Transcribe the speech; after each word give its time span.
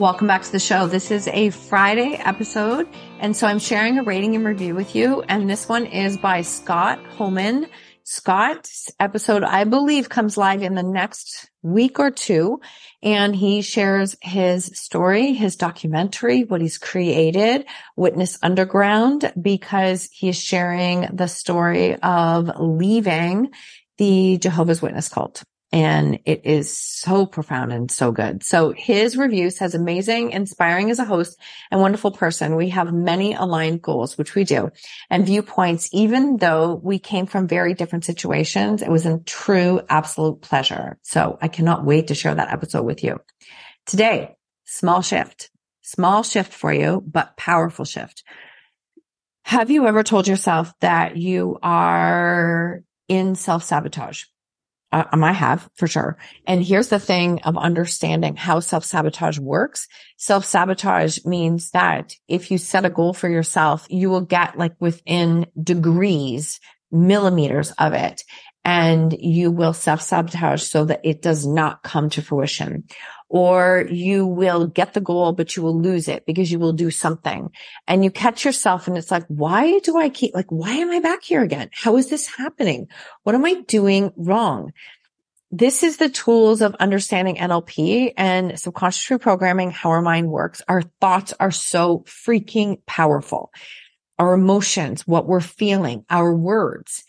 Welcome 0.00 0.28
back 0.28 0.40
to 0.44 0.50
the 0.52 0.58
show. 0.58 0.86
This 0.86 1.10
is 1.10 1.28
a 1.28 1.50
Friday 1.50 2.14
episode. 2.14 2.88
And 3.18 3.36
so 3.36 3.46
I'm 3.46 3.58
sharing 3.58 3.98
a 3.98 4.02
rating 4.02 4.34
and 4.34 4.46
review 4.46 4.74
with 4.74 4.94
you. 4.94 5.20
And 5.28 5.48
this 5.48 5.68
one 5.68 5.84
is 5.84 6.16
by 6.16 6.40
Scott 6.40 7.04
Holman. 7.18 7.66
Scott's 8.04 8.90
episode, 8.98 9.44
I 9.44 9.64
believe, 9.64 10.08
comes 10.08 10.38
live 10.38 10.62
in 10.62 10.74
the 10.74 10.82
next 10.82 11.50
week 11.60 11.98
or 11.98 12.10
two. 12.10 12.62
And 13.02 13.36
he 13.36 13.60
shares 13.60 14.16
his 14.22 14.70
story, 14.72 15.34
his 15.34 15.56
documentary, 15.56 16.44
what 16.44 16.62
he's 16.62 16.78
created, 16.78 17.66
Witness 17.94 18.38
Underground, 18.42 19.30
because 19.38 20.08
he 20.10 20.30
is 20.30 20.42
sharing 20.42 21.08
the 21.12 21.28
story 21.28 21.96
of 21.96 22.50
leaving 22.58 23.50
the 23.98 24.38
Jehovah's 24.38 24.80
Witness 24.80 25.10
cult 25.10 25.42
and 25.72 26.18
it 26.24 26.42
is 26.44 26.76
so 26.76 27.26
profound 27.26 27.72
and 27.72 27.90
so 27.90 28.10
good. 28.10 28.42
So 28.42 28.72
his 28.76 29.16
review 29.16 29.50
says 29.50 29.74
amazing, 29.74 30.32
inspiring 30.32 30.90
as 30.90 30.98
a 30.98 31.04
host 31.04 31.38
and 31.70 31.80
wonderful 31.80 32.10
person. 32.10 32.56
We 32.56 32.70
have 32.70 32.92
many 32.92 33.34
aligned 33.34 33.80
goals, 33.80 34.18
which 34.18 34.34
we 34.34 34.44
do 34.44 34.70
and 35.10 35.26
viewpoints, 35.26 35.88
even 35.92 36.38
though 36.38 36.74
we 36.74 36.98
came 36.98 37.26
from 37.26 37.46
very 37.46 37.74
different 37.74 38.04
situations. 38.04 38.82
It 38.82 38.90
was 38.90 39.06
a 39.06 39.20
true 39.26 39.80
absolute 39.88 40.40
pleasure. 40.40 40.98
So 41.02 41.38
I 41.40 41.48
cannot 41.48 41.84
wait 41.84 42.08
to 42.08 42.14
share 42.14 42.34
that 42.34 42.52
episode 42.52 42.84
with 42.84 43.04
you 43.04 43.20
today. 43.86 44.36
Small 44.64 45.02
shift, 45.02 45.50
small 45.82 46.22
shift 46.22 46.52
for 46.52 46.72
you, 46.72 47.02
but 47.06 47.36
powerful 47.36 47.84
shift. 47.84 48.24
Have 49.44 49.70
you 49.70 49.86
ever 49.86 50.02
told 50.02 50.28
yourself 50.28 50.72
that 50.80 51.16
you 51.16 51.58
are 51.62 52.82
in 53.08 53.34
self 53.34 53.64
sabotage? 53.64 54.24
Uh, 54.92 55.04
um, 55.12 55.22
I 55.22 55.32
have 55.32 55.68
for 55.76 55.86
sure. 55.86 56.18
And 56.46 56.64
here's 56.64 56.88
the 56.88 56.98
thing 56.98 57.42
of 57.42 57.56
understanding 57.56 58.36
how 58.36 58.60
self 58.60 58.84
sabotage 58.84 59.38
works. 59.38 59.86
Self 60.16 60.44
sabotage 60.44 61.24
means 61.24 61.70
that 61.70 62.14
if 62.28 62.50
you 62.50 62.58
set 62.58 62.84
a 62.84 62.90
goal 62.90 63.12
for 63.12 63.28
yourself, 63.28 63.86
you 63.88 64.10
will 64.10 64.22
get 64.22 64.58
like 64.58 64.74
within 64.80 65.46
degrees, 65.62 66.60
millimeters 66.90 67.70
of 67.72 67.92
it 67.92 68.22
and 68.64 69.14
you 69.18 69.50
will 69.50 69.72
self 69.72 70.02
sabotage 70.02 70.62
so 70.62 70.84
that 70.84 71.00
it 71.04 71.22
does 71.22 71.46
not 71.46 71.82
come 71.82 72.10
to 72.10 72.22
fruition. 72.22 72.84
Or 73.32 73.86
you 73.88 74.26
will 74.26 74.66
get 74.66 74.92
the 74.92 75.00
goal, 75.00 75.32
but 75.32 75.54
you 75.54 75.62
will 75.62 75.80
lose 75.80 76.08
it 76.08 76.26
because 76.26 76.50
you 76.50 76.58
will 76.58 76.72
do 76.72 76.90
something 76.90 77.50
and 77.86 78.02
you 78.02 78.10
catch 78.10 78.44
yourself 78.44 78.88
and 78.88 78.98
it's 78.98 79.12
like, 79.12 79.24
why 79.28 79.78
do 79.78 79.96
I 79.96 80.08
keep, 80.08 80.34
like, 80.34 80.50
why 80.50 80.72
am 80.72 80.90
I 80.90 80.98
back 80.98 81.22
here 81.22 81.40
again? 81.40 81.70
How 81.72 81.96
is 81.96 82.08
this 82.08 82.26
happening? 82.26 82.88
What 83.22 83.36
am 83.36 83.44
I 83.44 83.60
doing 83.68 84.12
wrong? 84.16 84.72
This 85.52 85.84
is 85.84 85.98
the 85.98 86.08
tools 86.08 86.60
of 86.60 86.74
understanding 86.80 87.36
NLP 87.36 88.14
and 88.16 88.58
subconscious 88.58 89.06
reprogramming, 89.16 89.70
how 89.70 89.90
our 89.90 90.02
mind 90.02 90.28
works. 90.28 90.60
Our 90.68 90.82
thoughts 91.00 91.32
are 91.38 91.52
so 91.52 92.04
freaking 92.08 92.84
powerful. 92.84 93.52
Our 94.18 94.34
emotions, 94.34 95.06
what 95.06 95.28
we're 95.28 95.40
feeling, 95.40 96.04
our 96.10 96.34
words. 96.34 97.04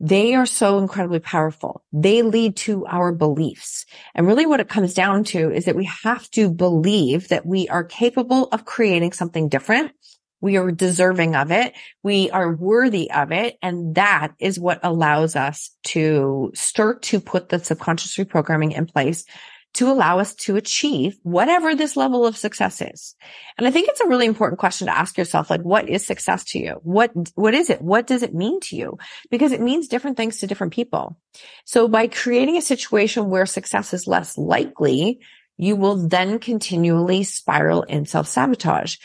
They 0.00 0.34
are 0.34 0.46
so 0.46 0.78
incredibly 0.78 1.20
powerful. 1.20 1.82
They 1.92 2.22
lead 2.22 2.56
to 2.58 2.84
our 2.86 3.12
beliefs. 3.12 3.86
And 4.14 4.26
really 4.26 4.46
what 4.46 4.60
it 4.60 4.68
comes 4.68 4.92
down 4.92 5.24
to 5.24 5.50
is 5.50 5.66
that 5.66 5.76
we 5.76 5.88
have 6.02 6.28
to 6.32 6.50
believe 6.50 7.28
that 7.28 7.46
we 7.46 7.68
are 7.68 7.84
capable 7.84 8.48
of 8.48 8.64
creating 8.64 9.12
something 9.12 9.48
different. 9.48 9.92
We 10.40 10.58
are 10.58 10.70
deserving 10.70 11.36
of 11.36 11.50
it. 11.52 11.74
We 12.02 12.30
are 12.30 12.54
worthy 12.54 13.10
of 13.10 13.32
it. 13.32 13.56
And 13.62 13.94
that 13.94 14.34
is 14.38 14.58
what 14.58 14.80
allows 14.82 15.36
us 15.36 15.70
to 15.84 16.50
start 16.54 17.02
to 17.04 17.20
put 17.20 17.48
the 17.48 17.58
subconscious 17.58 18.16
reprogramming 18.16 18.76
in 18.76 18.84
place 18.86 19.24
to 19.74 19.90
allow 19.90 20.20
us 20.20 20.34
to 20.34 20.56
achieve 20.56 21.18
whatever 21.22 21.74
this 21.74 21.96
level 21.96 22.26
of 22.26 22.36
success 22.36 22.80
is. 22.80 23.14
And 23.58 23.66
I 23.66 23.70
think 23.70 23.88
it's 23.88 24.00
a 24.00 24.06
really 24.06 24.26
important 24.26 24.58
question 24.58 24.86
to 24.86 24.96
ask 24.96 25.18
yourself, 25.18 25.50
like, 25.50 25.62
what 25.62 25.88
is 25.88 26.06
success 26.06 26.44
to 26.46 26.58
you? 26.58 26.80
What, 26.82 27.12
what 27.34 27.54
is 27.54 27.70
it? 27.70 27.82
What 27.82 28.06
does 28.06 28.22
it 28.22 28.34
mean 28.34 28.60
to 28.60 28.76
you? 28.76 28.98
Because 29.30 29.52
it 29.52 29.60
means 29.60 29.88
different 29.88 30.16
things 30.16 30.38
to 30.38 30.46
different 30.46 30.72
people. 30.72 31.18
So 31.64 31.88
by 31.88 32.06
creating 32.06 32.56
a 32.56 32.62
situation 32.62 33.30
where 33.30 33.46
success 33.46 33.92
is 33.92 34.06
less 34.06 34.38
likely, 34.38 35.20
you 35.56 35.76
will 35.76 36.08
then 36.08 36.38
continually 36.38 37.24
spiral 37.24 37.82
in 37.82 38.06
self-sabotage 38.06 38.96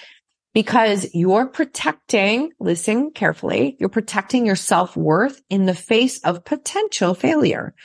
because 0.53 1.13
you're 1.13 1.47
protecting, 1.47 2.51
listen 2.59 3.11
carefully, 3.11 3.75
you're 3.79 3.89
protecting 3.89 4.45
your 4.45 4.55
self-worth 4.55 5.41
in 5.49 5.65
the 5.65 5.75
face 5.75 6.19
of 6.19 6.45
potential 6.45 7.13
failure. 7.13 7.75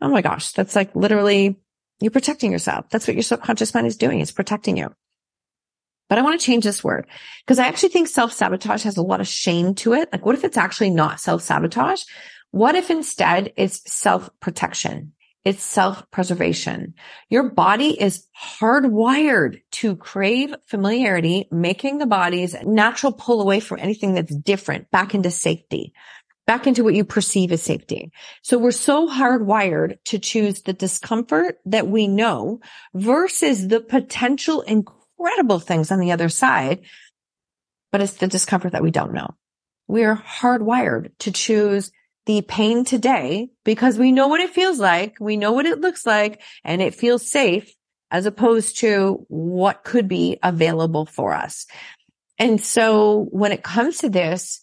Oh 0.00 0.08
my 0.08 0.22
gosh, 0.22 0.52
that's 0.52 0.76
like 0.76 0.94
literally 0.94 1.58
you're 2.00 2.10
protecting 2.10 2.52
yourself. 2.52 2.86
That's 2.90 3.06
what 3.06 3.16
your 3.16 3.22
subconscious 3.22 3.74
mind 3.74 3.86
is 3.86 3.96
doing. 3.96 4.20
It's 4.20 4.32
protecting 4.32 4.76
you. 4.76 4.92
But 6.08 6.18
I 6.18 6.22
want 6.22 6.38
to 6.38 6.46
change 6.46 6.64
this 6.64 6.84
word 6.84 7.06
because 7.44 7.58
I 7.58 7.66
actually 7.66 7.88
think 7.88 8.08
self 8.08 8.32
sabotage 8.32 8.84
has 8.84 8.96
a 8.96 9.02
lot 9.02 9.20
of 9.20 9.26
shame 9.26 9.74
to 9.76 9.94
it. 9.94 10.08
Like, 10.12 10.24
what 10.24 10.36
if 10.36 10.44
it's 10.44 10.56
actually 10.56 10.90
not 10.90 11.20
self 11.20 11.42
sabotage? 11.42 12.02
What 12.52 12.76
if 12.76 12.90
instead 12.90 13.52
it's 13.56 13.82
self 13.92 14.30
protection? 14.40 15.12
It's 15.44 15.62
self 15.62 16.08
preservation. 16.10 16.94
Your 17.28 17.50
body 17.50 18.00
is 18.00 18.26
hardwired 18.40 19.62
to 19.72 19.96
crave 19.96 20.54
familiarity, 20.66 21.48
making 21.50 21.98
the 21.98 22.06
body's 22.06 22.54
natural 22.64 23.12
pull 23.12 23.40
away 23.40 23.60
from 23.60 23.80
anything 23.80 24.14
that's 24.14 24.34
different 24.34 24.90
back 24.90 25.14
into 25.14 25.30
safety 25.30 25.92
back 26.46 26.66
into 26.66 26.84
what 26.84 26.94
you 26.94 27.04
perceive 27.04 27.52
as 27.52 27.62
safety. 27.62 28.12
So 28.42 28.58
we're 28.58 28.70
so 28.70 29.08
hardwired 29.08 29.98
to 30.04 30.18
choose 30.18 30.62
the 30.62 30.72
discomfort 30.72 31.58
that 31.66 31.88
we 31.88 32.06
know 32.06 32.60
versus 32.94 33.66
the 33.66 33.80
potential 33.80 34.62
incredible 34.62 35.58
things 35.58 35.90
on 35.90 35.98
the 35.98 36.12
other 36.12 36.28
side. 36.28 36.82
But 37.90 38.00
it's 38.00 38.14
the 38.14 38.28
discomfort 38.28 38.72
that 38.72 38.82
we 38.82 38.90
don't 38.90 39.12
know. 39.12 39.34
We're 39.88 40.16
hardwired 40.16 41.10
to 41.20 41.32
choose 41.32 41.90
the 42.26 42.42
pain 42.42 42.84
today 42.84 43.50
because 43.64 43.98
we 43.98 44.12
know 44.12 44.28
what 44.28 44.40
it 44.40 44.50
feels 44.50 44.78
like. 44.78 45.16
We 45.20 45.36
know 45.36 45.52
what 45.52 45.66
it 45.66 45.80
looks 45.80 46.04
like 46.04 46.42
and 46.64 46.82
it 46.82 46.94
feels 46.94 47.30
safe 47.30 47.72
as 48.10 48.26
opposed 48.26 48.78
to 48.78 49.24
what 49.28 49.84
could 49.84 50.08
be 50.08 50.38
available 50.42 51.06
for 51.06 51.34
us. 51.34 51.66
And 52.38 52.60
so 52.60 53.26
when 53.30 53.52
it 53.52 53.62
comes 53.62 53.98
to 53.98 54.08
this, 54.08 54.60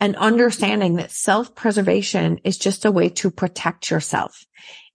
and 0.00 0.16
understanding 0.16 0.94
that 0.96 1.10
self-preservation 1.10 2.40
is 2.44 2.58
just 2.58 2.84
a 2.84 2.92
way 2.92 3.08
to 3.08 3.30
protect 3.30 3.90
yourself. 3.90 4.44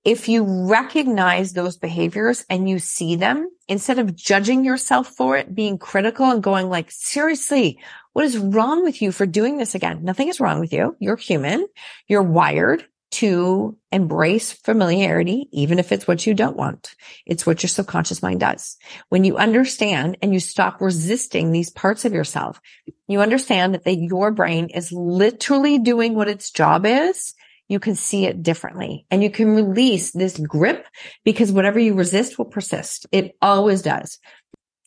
If 0.03 0.27
you 0.27 0.67
recognize 0.67 1.53
those 1.53 1.77
behaviors 1.77 2.43
and 2.49 2.67
you 2.67 2.79
see 2.79 3.15
them 3.15 3.49
instead 3.67 3.99
of 3.99 4.15
judging 4.15 4.65
yourself 4.65 5.07
for 5.07 5.37
it, 5.37 5.53
being 5.53 5.77
critical 5.77 6.29
and 6.29 6.41
going 6.41 6.69
like, 6.69 6.89
seriously, 6.89 7.79
what 8.13 8.25
is 8.25 8.37
wrong 8.37 8.83
with 8.83 9.01
you 9.01 9.11
for 9.11 9.25
doing 9.25 9.57
this 9.57 9.75
again? 9.75 10.03
Nothing 10.03 10.27
is 10.27 10.39
wrong 10.39 10.59
with 10.59 10.73
you. 10.73 10.95
You're 10.99 11.17
human. 11.17 11.67
You're 12.07 12.23
wired 12.23 12.85
to 13.11 13.77
embrace 13.91 14.53
familiarity, 14.53 15.49
even 15.51 15.79
if 15.79 15.91
it's 15.91 16.07
what 16.07 16.25
you 16.25 16.33
don't 16.33 16.55
want. 16.55 16.95
It's 17.25 17.45
what 17.45 17.61
your 17.61 17.67
subconscious 17.67 18.23
mind 18.23 18.39
does. 18.39 18.77
When 19.09 19.25
you 19.25 19.37
understand 19.37 20.17
and 20.21 20.33
you 20.33 20.39
stop 20.39 20.79
resisting 20.79 21.51
these 21.51 21.69
parts 21.69 22.05
of 22.05 22.13
yourself, 22.13 22.59
you 23.07 23.21
understand 23.21 23.75
that, 23.75 23.97
your 23.97 24.31
brain 24.31 24.69
is 24.69 24.91
literally 24.91 25.77
doing 25.77 26.15
what 26.15 26.29
its 26.29 26.51
job 26.51 26.85
is. 26.85 27.33
You 27.67 27.79
can 27.79 27.95
see 27.95 28.25
it 28.25 28.41
differently 28.41 29.05
and 29.11 29.21
you 29.21 29.29
can 29.29 29.53
release 29.55 30.11
this 30.11 30.37
grip 30.37 30.87
because 31.23 31.51
whatever 31.51 31.79
you 31.79 31.93
resist 31.93 32.37
will 32.37 32.45
persist. 32.45 33.05
It 33.11 33.35
always 33.41 33.81
does. 33.81 34.17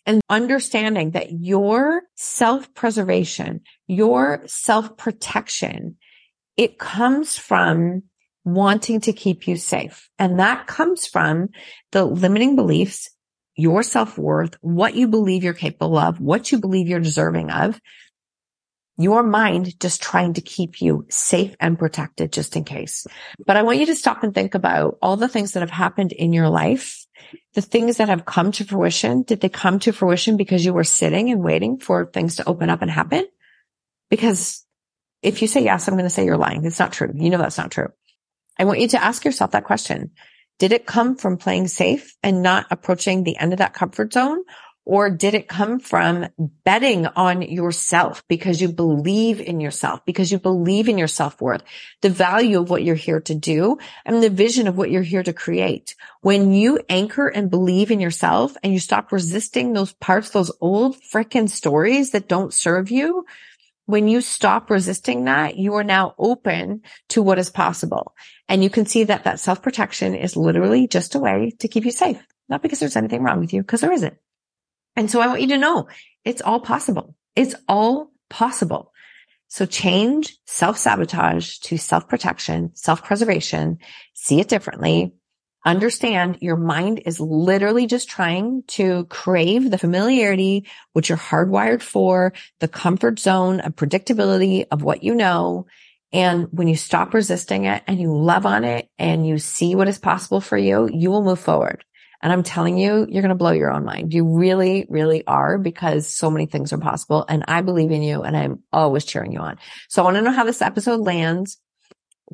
and 0.06 0.20
understanding 0.28 1.12
that 1.12 1.32
your 1.32 2.02
self 2.14 2.72
preservation, 2.74 3.62
your 3.86 4.42
self 4.46 4.96
protection, 4.96 5.96
it 6.56 6.78
comes 6.78 7.36
from 7.38 8.02
wanting 8.44 9.00
to 9.00 9.12
keep 9.12 9.48
you 9.48 9.56
safe. 9.56 10.08
And 10.18 10.38
that 10.38 10.66
comes 10.66 11.06
from 11.06 11.48
the 11.92 12.04
limiting 12.04 12.56
beliefs, 12.56 13.10
your 13.56 13.82
self 13.82 14.18
worth, 14.18 14.56
what 14.60 14.94
you 14.94 15.08
believe 15.08 15.44
you're 15.44 15.54
capable 15.54 15.96
of, 15.96 16.20
what 16.20 16.52
you 16.52 16.60
believe 16.60 16.88
you're 16.88 17.00
deserving 17.00 17.50
of. 17.50 17.80
Your 18.96 19.24
mind 19.24 19.80
just 19.80 20.02
trying 20.02 20.34
to 20.34 20.40
keep 20.40 20.80
you 20.80 21.04
safe 21.10 21.56
and 21.58 21.76
protected 21.76 22.32
just 22.32 22.54
in 22.54 22.62
case. 22.62 23.08
But 23.44 23.56
I 23.56 23.62
want 23.62 23.80
you 23.80 23.86
to 23.86 23.96
stop 23.96 24.22
and 24.22 24.32
think 24.32 24.54
about 24.54 24.98
all 25.02 25.16
the 25.16 25.26
things 25.26 25.52
that 25.52 25.60
have 25.60 25.70
happened 25.70 26.12
in 26.12 26.32
your 26.32 26.48
life, 26.48 27.04
the 27.54 27.60
things 27.60 27.96
that 27.96 28.08
have 28.08 28.24
come 28.24 28.52
to 28.52 28.64
fruition. 28.64 29.22
Did 29.22 29.40
they 29.40 29.48
come 29.48 29.80
to 29.80 29.92
fruition 29.92 30.36
because 30.36 30.64
you 30.64 30.72
were 30.72 30.84
sitting 30.84 31.28
and 31.30 31.42
waiting 31.42 31.80
for 31.80 32.06
things 32.06 32.36
to 32.36 32.48
open 32.48 32.70
up 32.70 32.82
and 32.82 32.90
happen? 32.90 33.26
Because 34.10 34.64
if 35.22 35.42
you 35.42 35.48
say 35.48 35.64
yes, 35.64 35.88
I'm 35.88 35.94
going 35.94 36.04
to 36.04 36.10
say 36.10 36.24
you're 36.24 36.36
lying. 36.36 36.64
It's 36.64 36.78
not 36.78 36.92
true. 36.92 37.10
You 37.16 37.30
know 37.30 37.38
that's 37.38 37.58
not 37.58 37.72
true. 37.72 37.88
I 38.58 38.64
want 38.64 38.80
you 38.80 38.88
to 38.88 39.02
ask 39.02 39.24
yourself 39.24 39.52
that 39.52 39.64
question. 39.64 40.10
Did 40.58 40.72
it 40.72 40.86
come 40.86 41.16
from 41.16 41.36
playing 41.36 41.68
safe 41.68 42.16
and 42.22 42.42
not 42.42 42.66
approaching 42.70 43.24
the 43.24 43.36
end 43.36 43.52
of 43.52 43.58
that 43.58 43.74
comfort 43.74 44.12
zone? 44.12 44.38
Or 44.86 45.08
did 45.08 45.32
it 45.32 45.48
come 45.48 45.80
from 45.80 46.26
betting 46.62 47.06
on 47.06 47.40
yourself 47.40 48.22
because 48.28 48.60
you 48.60 48.68
believe 48.68 49.40
in 49.40 49.58
yourself, 49.58 50.04
because 50.04 50.30
you 50.30 50.38
believe 50.38 50.90
in 50.90 50.98
your 50.98 51.08
self-worth, 51.08 51.62
the 52.02 52.10
value 52.10 52.60
of 52.60 52.68
what 52.68 52.84
you're 52.84 52.94
here 52.94 53.20
to 53.22 53.34
do 53.34 53.78
and 54.04 54.22
the 54.22 54.28
vision 54.28 54.68
of 54.68 54.76
what 54.76 54.90
you're 54.90 55.02
here 55.02 55.22
to 55.22 55.32
create? 55.32 55.94
When 56.20 56.52
you 56.52 56.80
anchor 56.90 57.28
and 57.28 57.50
believe 57.50 57.90
in 57.90 57.98
yourself 57.98 58.58
and 58.62 58.74
you 58.74 58.78
stop 58.78 59.10
resisting 59.10 59.72
those 59.72 59.94
parts, 59.94 60.30
those 60.30 60.52
old 60.60 60.96
freaking 61.00 61.48
stories 61.48 62.10
that 62.10 62.28
don't 62.28 62.52
serve 62.52 62.90
you, 62.90 63.24
when 63.86 64.08
you 64.08 64.20
stop 64.20 64.70
resisting 64.70 65.24
that, 65.24 65.56
you 65.56 65.74
are 65.74 65.84
now 65.84 66.14
open 66.18 66.82
to 67.10 67.22
what 67.22 67.38
is 67.38 67.50
possible. 67.50 68.14
And 68.48 68.62
you 68.62 68.70
can 68.70 68.86
see 68.86 69.04
that 69.04 69.24
that 69.24 69.40
self 69.40 69.62
protection 69.62 70.14
is 70.14 70.36
literally 70.36 70.88
just 70.88 71.14
a 71.14 71.18
way 71.18 71.52
to 71.60 71.68
keep 71.68 71.84
you 71.84 71.90
safe. 71.90 72.24
Not 72.48 72.62
because 72.62 72.80
there's 72.80 72.96
anything 72.96 73.22
wrong 73.22 73.40
with 73.40 73.52
you, 73.52 73.62
because 73.62 73.80
there 73.80 73.92
isn't. 73.92 74.16
And 74.96 75.10
so 75.10 75.20
I 75.20 75.26
want 75.26 75.40
you 75.40 75.48
to 75.48 75.58
know 75.58 75.88
it's 76.24 76.42
all 76.42 76.60
possible. 76.60 77.14
It's 77.34 77.54
all 77.68 78.12
possible. 78.30 78.92
So 79.48 79.66
change 79.66 80.36
self 80.46 80.78
sabotage 80.78 81.58
to 81.58 81.76
self 81.78 82.08
protection, 82.08 82.70
self 82.74 83.04
preservation, 83.04 83.78
see 84.14 84.40
it 84.40 84.48
differently, 84.48 85.14
understand 85.64 86.38
your 86.40 86.56
mind 86.56 87.02
is 87.06 87.20
literally 87.20 87.86
just 87.86 88.08
trying 88.08 88.62
to 88.68 89.04
crave 89.06 89.70
the 89.70 89.78
familiarity, 89.78 90.66
which 90.92 91.08
you're 91.08 91.18
hardwired 91.18 91.82
for, 91.82 92.32
the 92.60 92.68
comfort 92.68 93.18
zone 93.18 93.60
of 93.60 93.76
predictability 93.76 94.66
of 94.70 94.82
what 94.82 95.02
you 95.02 95.14
know. 95.14 95.66
And 96.12 96.48
when 96.52 96.68
you 96.68 96.76
stop 96.76 97.14
resisting 97.14 97.64
it 97.64 97.82
and 97.86 98.00
you 98.00 98.16
love 98.16 98.46
on 98.46 98.64
it 98.64 98.88
and 98.98 99.26
you 99.26 99.38
see 99.38 99.74
what 99.74 99.88
is 99.88 99.98
possible 99.98 100.40
for 100.40 100.56
you, 100.56 100.88
you 100.92 101.10
will 101.10 101.24
move 101.24 101.40
forward. 101.40 101.84
And 102.22 102.32
I'm 102.32 102.42
telling 102.42 102.78
you, 102.78 103.06
you're 103.08 103.22
going 103.22 103.28
to 103.28 103.34
blow 103.34 103.50
your 103.50 103.70
own 103.70 103.84
mind. 103.84 104.14
You 104.14 104.38
really, 104.38 104.86
really 104.88 105.26
are 105.26 105.58
because 105.58 106.08
so 106.08 106.30
many 106.30 106.46
things 106.46 106.72
are 106.72 106.78
possible. 106.78 107.26
And 107.28 107.44
I 107.48 107.60
believe 107.60 107.90
in 107.90 108.02
you 108.02 108.22
and 108.22 108.34
I'm 108.34 108.62
always 108.72 109.04
cheering 109.04 109.32
you 109.32 109.40
on. 109.40 109.58
So 109.88 110.00
I 110.00 110.04
want 110.06 110.16
to 110.16 110.22
know 110.22 110.32
how 110.32 110.44
this 110.44 110.62
episode 110.62 111.00
lands 111.00 111.58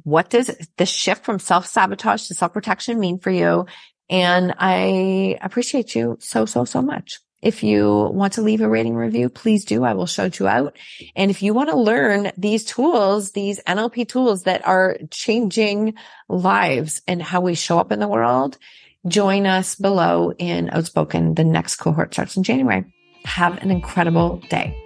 what 0.05 0.31
does 0.31 0.51
the 0.77 0.87
shift 0.87 1.25
from 1.25 1.39
self 1.39 1.67
sabotage 1.67 2.27
to 2.29 2.35
self 2.35 2.53
protection 2.53 3.01
mean 3.01 3.19
for 3.19 3.31
you? 3.31 3.67
And 4.09 4.55
I 4.59 5.39
appreciate 5.41 5.95
you 5.95 6.17
so, 6.21 6.45
so, 6.45 6.65
so 6.65 6.83
much. 6.83 7.21
If 7.43 7.63
you 7.63 8.11
want 8.13 8.35
to 8.35 8.43
leave 8.43 8.61
a 8.61 8.69
rating 8.69 8.97
review, 8.97 9.31
please 9.31 9.65
do. 9.65 9.83
I 9.83 9.95
will 9.95 10.07
shout 10.07 10.39
you 10.39 10.47
out. 10.47 10.77
And 11.17 11.31
if 11.31 11.43
you 11.43 11.55
want 11.55 11.71
to 11.71 11.77
learn 11.77 12.33
these 12.37 12.65
tools, 12.65 13.33
these 13.33 13.61
NLP 13.67 14.09
tools 14.09 14.43
that 14.43 14.67
are 14.67 14.99
changing 15.11 15.95
lives 16.29 17.01
and 17.09 17.23
how 17.23 17.41
we 17.41 17.55
show 17.55 17.79
up 17.79 17.93
in 17.93 18.01
the 18.01 18.09
world, 18.09 18.59
join 19.07 19.47
us 19.47 19.75
below 19.75 20.33
in 20.33 20.69
Outspoken. 20.71 21.35
The 21.35 21.45
next 21.45 21.77
cohort 21.77 22.13
starts 22.13 22.37
in 22.37 22.43
January. 22.43 22.85
Have 23.25 23.63
an 23.63 23.71
incredible 23.71 24.43
day. 24.51 24.77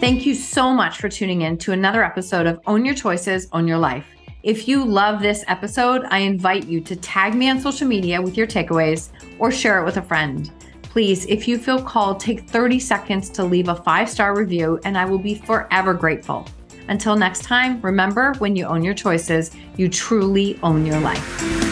Thank 0.00 0.24
you 0.24 0.36
so 0.36 0.72
much 0.72 0.98
for 0.98 1.08
tuning 1.08 1.42
in 1.42 1.58
to 1.58 1.72
another 1.72 2.04
episode 2.04 2.46
of 2.46 2.60
Own 2.68 2.84
Your 2.84 2.94
Choices, 2.94 3.48
Own 3.52 3.66
Your 3.66 3.78
Life. 3.78 4.06
If 4.44 4.68
you 4.68 4.84
love 4.84 5.20
this 5.20 5.42
episode, 5.48 6.04
I 6.08 6.18
invite 6.18 6.68
you 6.68 6.80
to 6.82 6.94
tag 6.94 7.34
me 7.34 7.50
on 7.50 7.60
social 7.60 7.88
media 7.88 8.22
with 8.22 8.36
your 8.36 8.46
takeaways 8.46 9.10
or 9.40 9.50
share 9.50 9.82
it 9.82 9.84
with 9.84 9.96
a 9.96 10.02
friend. 10.02 10.52
Please, 10.82 11.26
if 11.26 11.48
you 11.48 11.58
feel 11.58 11.82
called, 11.82 12.20
take 12.20 12.48
30 12.48 12.78
seconds 12.78 13.28
to 13.30 13.42
leave 13.42 13.68
a 13.68 13.74
five 13.74 14.08
star 14.08 14.38
review, 14.38 14.78
and 14.84 14.96
I 14.96 15.04
will 15.04 15.18
be 15.18 15.34
forever 15.34 15.94
grateful. 15.94 16.46
Until 16.86 17.16
next 17.16 17.42
time, 17.42 17.80
remember 17.80 18.34
when 18.38 18.54
you 18.54 18.66
own 18.66 18.84
your 18.84 18.94
choices, 18.94 19.50
you 19.76 19.88
truly 19.88 20.60
own 20.62 20.86
your 20.86 21.00
life. 21.00 21.67